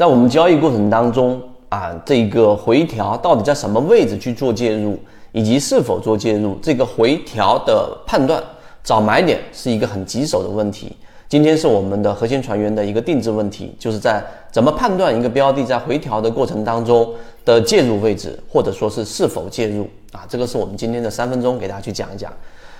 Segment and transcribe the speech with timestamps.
[0.00, 4.98] 在我们交易过程当中啊，这个回调到底在什么位置去做介入，
[5.30, 8.42] 以及是否做介入，这个回调的判断
[8.82, 10.96] 找买点是一个很棘手的问题。
[11.28, 17.06] 今天是我们的核心船员的一个定制问题，就是在怎么判断一个标的在回调的过程当中
[17.44, 22.32] 的介入位置，或者说是是否介入啊，这个是我们今天的三分钟给大家去讲一讲。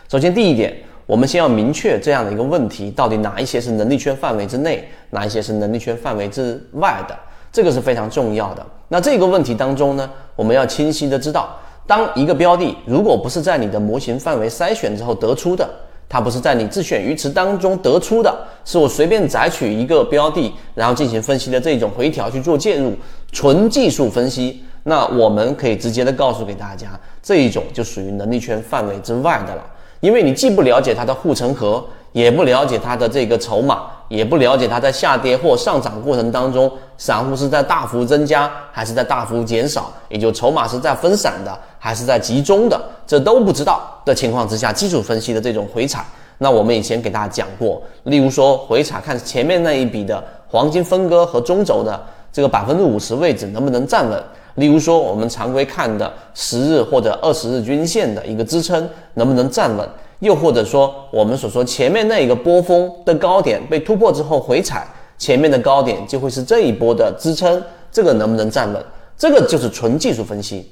[0.09, 0.75] 首先第一点。
[1.07, 7.19] 我们先要明确这样的一个问题，到底哪一些是能力圈范围之内，哪一些是能力圈范围之外的，
[7.53, 8.64] 这个是非常重要的。
[8.89, 15.68] 那这个问题当中呢，我们要清晰的知道，当一个标的如果不是在你的模型范围筛选之后得出的，
[16.09, 22.93] 它不是在你自选鱼池当中得出的，是我随便摘取一个标的，然后进行分析的这种回调去做介入，
[23.32, 26.89] 纯技术分析，那我们可以直接的告诉给大家，
[27.23, 29.64] 这一种就属于能力圈范围之外的了。
[30.00, 46.05] 因为你既不了解它的护城河，也不了解它的这个筹码，也不了解它在下跌或上涨过程当中，散户是在大幅增加还是在大幅减少，也就筹码是在分散的还是在集中的，这都不知道的情况之下，基础分析的这种回踩，
[46.39, 52.01] 那我们以前给大家讲过，例如说回踩看前面那一笔的黄金分割和中轴的
[52.33, 54.21] 这个百分之五十位置能不能站稳。
[54.56, 59.89] 例如说，我们常规看的十日或者二十日均线的一个支撑能不能站稳？
[60.19, 68.84] 又或者说，我们所说前面那一个波峰的高点被突破之后回踩，前面的高点就会是这一波的支撑，这个能不能站稳？
[69.17, 70.71] 这个就是纯技术分析，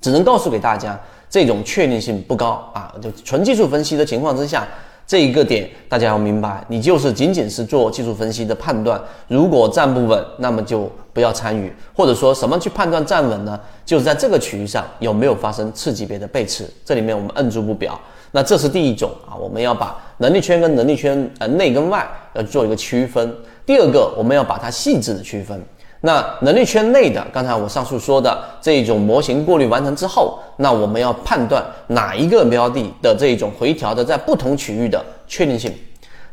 [0.00, 2.94] 只能告诉给大家，这种确定性不高啊。
[3.02, 4.68] 就纯技术分析的情况之下。
[5.08, 11.72] 这一个点大家要明白，你就是仅仅是做技术分析的判断，如果站不稳，那么就不要参与。
[11.96, 13.58] 或者说什么去判断站稳呢？
[13.86, 17.98] 就是在这个区域上有没有发生次级别的背驰，这里面我们摁住不表。
[18.32, 23.34] 那这是第一种啊，我们要把能力圈跟能力圈呃内跟外要做一个区分。
[23.64, 25.58] 第二个，我们要把它细致的区分。
[26.00, 35.72] 那能力圈内的，刚才我上述说的这种模型过滤完成之后，那我们要判断哪一个标的的这种回调的在不同区域的确定性。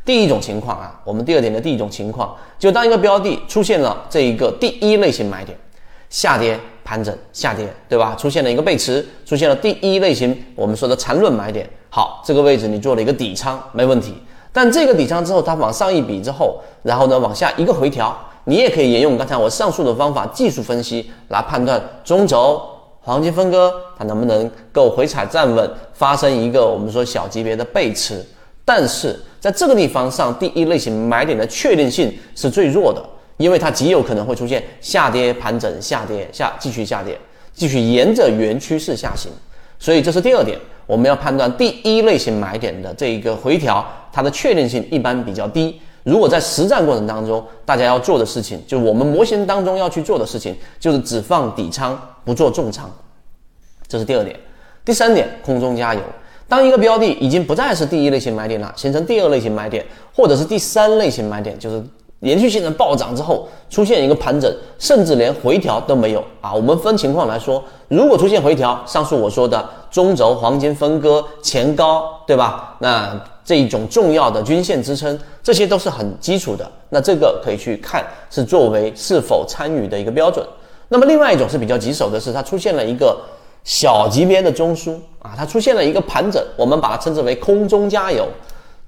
[0.04, 5.58] 第一种情况啊，我们第二点的第一种情况，就当一个标的出现了这一个第一类型买点，
[6.08, 8.14] 下跌盘整下跌，对吧？
[8.16, 14.14] 出现了一个背驰，出现了第一类型我们说的缠论买点，好，这个位置你做了一个底仓没问题，
[14.52, 18.16] 但这个底仓之后它往上一笔之后，然后呢往下一个回调。
[18.48, 22.62] 你也可以沿用刚才我上述的方法，技术分析来判断中轴
[23.00, 28.24] 黄金分割它能不能够回踩站稳，发生一个我们说小级别的背驰。
[28.64, 33.04] 但是在这个地方上，第一类型买点的确定性是最弱的，
[33.36, 37.18] 因为它极有可能会出现下跌盘整、下跌下继续下跌，
[37.52, 39.30] 继续沿着原趋势下行。
[39.78, 45.80] 所以这是第二点，我们要判断第一类型买点的这一个回调，它的确定性一般比较低。
[46.06, 52.88] 如果在实战过程当中，大家要做的事情，就是我们模型当中要去做的事情，就是只放底仓，不做重仓。
[53.88, 54.38] 这是第二点。
[54.84, 56.00] 第三点，空中加油。
[56.46, 59.84] 当一个标的已经不再是第一类型买点了，形成第二类型买点，
[60.14, 61.84] 或者是第三类型买点，就是
[62.20, 66.52] 连续性的暴涨之后出现一个盘整，甚至连回调都没有啊。
[66.52, 72.74] 我们分情况来说，如果出现回调，上述我说的中轴黄金分割前高，对吧？
[72.78, 76.66] 那这一种重要的均线支撑，这些都是很基础的。
[76.88, 80.44] 那这个可以去看，是作为是否参与的一个标准。
[80.88, 83.16] 那么另外一种是比较棘手的是，它出现了一个
[83.62, 88.26] 小级别的中枢啊，它出现了一个盘整，我们把它称之为空中加油。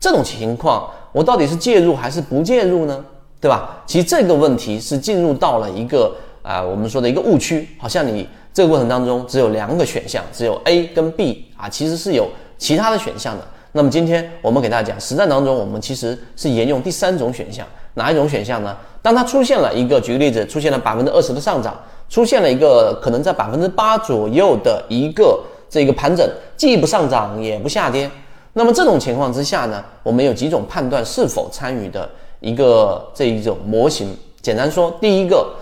[0.00, 3.04] 这种情况，我到底是介入还是不介入呢？
[3.40, 3.82] 对吧？
[3.86, 13.46] 其实这个问题是进入到了一个啊，我们说的一个误区，好像你这个过程当中只有两个选项，只有 A 跟 B 啊，其实是有其他的选项的。
[13.72, 18.76] 那么今天我们给大家讲，实战当中我们其实是沿用第三种选项，哪一种选项呢？
[19.00, 21.78] 当它出现了一个，举个例子，出现了百分之二十的上涨，
[22.08, 25.38] 出现了一个可能在百分之八左右的一个
[25.70, 28.10] 这个盘整，既不上涨也不下跌，
[28.54, 32.08] 那么这种情况之下呢，我们有几种判断是否参与的
[32.40, 34.16] 一个这一种模型。
[34.40, 35.54] 简单说，第一个，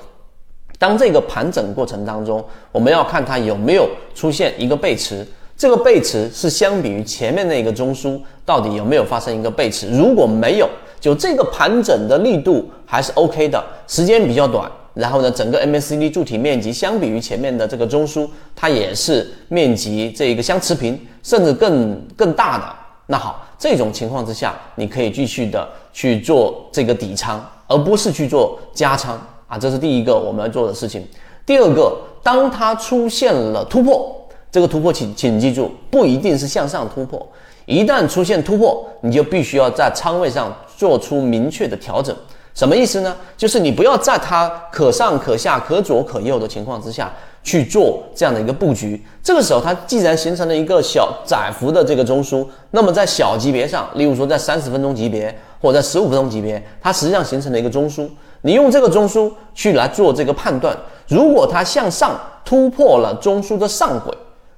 [0.79, 5.27] 当这个盘整过程当中，我们要看它有没有出现一个背驰。
[5.57, 9.89] 这个背驰是相比于前面那个中枢，到底有没有发生一个背驰？
[9.91, 10.69] 如果没有，
[11.01, 14.71] 就这个盘整的力度还是 OK 的，时间比较短。
[14.93, 22.65] 然后呢，整个 MACD 柱体面积相比于前面的这个中枢，它也是面积这个相持平，甚至更更大的。
[23.07, 29.59] 那好，这种情况之下，你可以继续的去做这个底仓，而不是去做加仓啊。
[29.59, 31.07] 这是第一个我们要做的事情。
[31.45, 34.13] 第二个，当它出现了突破。
[34.49, 37.27] 这个突破，请请记住，不一定是向上突破。
[37.67, 42.17] 一旦出现突破，你就必须要在仓位上做出明确的调整，
[42.57, 43.15] 什么意思呢？
[43.37, 47.13] 就是你不要在它可上可下、可左可右的情况之下
[47.45, 49.05] 去做这样的一个布局。
[49.23, 58.09] 这个时候，它既然形成了一个小窄幅的这个中枢，那么在小级别上，例如说在三十分钟级别或者在十五分钟级别，它实际上形成了一个中枢。
[58.41, 60.75] 你用这个中枢去来做这个判断，
[61.09, 64.11] 如果它向上突破了中枢的上轨，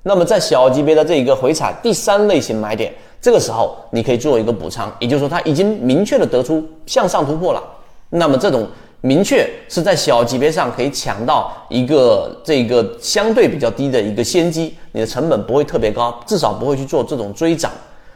[0.05, 7.61] 那么在小级别的这一个回踩第三类型买点，这个时候你可以做一个补仓，也就是说它已经明确的得出向上突破了。
[8.11, 8.67] 那么这种
[9.01, 17.71] 明确是在小级别上可以抢到一个这个相对比较低的一个先机，你的成本不会特别高，至少不会去做这种追涨。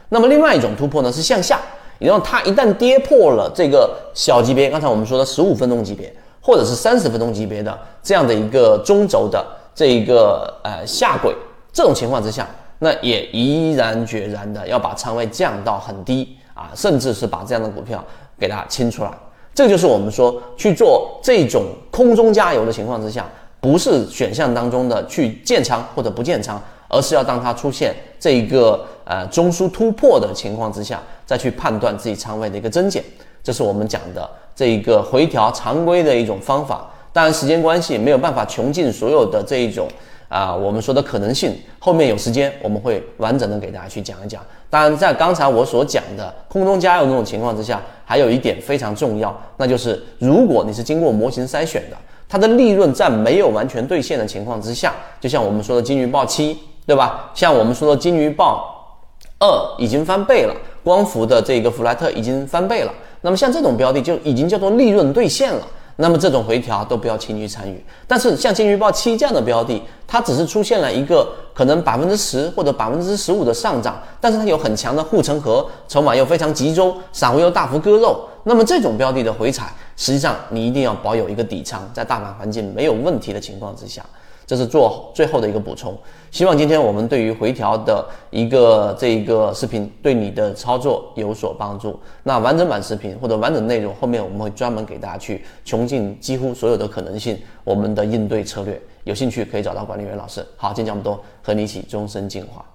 [0.09, 1.59] 那么另外一种突破呢是向下，
[1.99, 11.33] 也就是它一旦跌破了这个小级别，刚才我们说的十五分钟级别或者是三十分钟级别的这样的一个中轴的这一个呃下轨，
[11.71, 12.47] 这种情况之下，
[12.79, 18.03] 那也毅然决然的要把仓位降到很低啊，甚至是把这样的股票
[18.37, 19.11] 给它清出来。
[19.53, 23.25] 这就是我们说去做这种空中加油的情况之下，
[23.59, 33.03] 不是选项当中的去建仓或者不建仓，而是要当它出现这一个呃中枢突破的情况之下，再去判断自己仓位的一个增减。
[33.43, 36.89] 这是我们讲的这一个回调常规的一种方法。
[37.11, 39.87] 当然时间关系没有办法穷尽所有的这一种。
[40.33, 44.41] 啊，我们说的可能性，后面有时间我们会完整的给大家去讲一讲。
[44.67, 51.95] 当然，在刚才我所讲的空中加油那种情况之下，还有一点非常重要，那就是如果你是经过模型筛选的，
[52.27, 56.57] 它的利润在没有完全兑现的情况之下，就像我们说的金鱼报七，
[56.87, 57.29] 对吧？
[57.35, 58.97] 像我们说的金鱼报
[59.37, 59.47] 二
[59.77, 62.91] 已经翻倍了，光伏的这个弗莱特已经翻倍了，
[63.21, 65.67] 那么像这种标的就已经叫做利润兑现了。
[65.97, 84.03] 那么这种回调都不要轻易参与，但是像金鱼报七这样的标的，它只是出现了一个可能百分之十或者百分之十五的上涨，但是它有很强的护城河，筹码又非常集中，散户又大幅割肉，那么这种标的的回踩，实际上你一定要保有一个底仓，在大盘环境没有问题的情况之下。
[84.45, 85.97] 这是做最后的一个补充，
[86.31, 91.97] 希望今天我们对于回调的一个这一个视频对你的操作有所帮助。
[92.23, 100.45] 那完整版视频或者完整内容后面我们会专门给大家去穷尽几乎所有的可能性，我们的应对策略，有兴趣可以找到管理员老师。
[100.57, 102.65] 好，今天讲这么多，和你一起终身进化。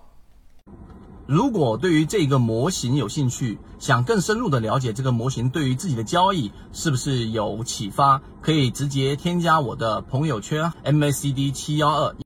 [1.28, 12.16] 如果对于这个模型有兴趣，想更深入的了解这个模型对于自己的交易是不是有启发，可以直接添加我的朋友圈 MACD 七幺二。